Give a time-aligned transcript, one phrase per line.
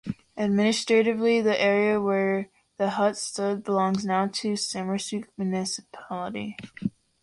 [0.35, 6.57] Administratively the area were the hut stood belongs now to the Sermersooq municipality.